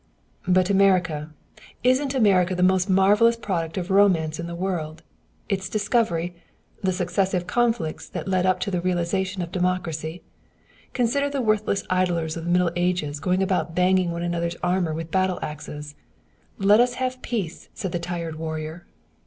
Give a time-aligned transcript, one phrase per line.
[0.47, 1.29] "But America
[1.83, 5.03] isn't America the most marvelous product of romance in the world,
[5.47, 6.33] its discovery,
[6.81, 10.23] the successive conflicts that led up to the realization of democracy?
[10.93, 15.11] Consider the worthless idlers of the Middle Ages going about banging one another's armor with
[15.11, 15.93] battle axes.
[16.57, 18.87] Let us have peace, said the tired warrior."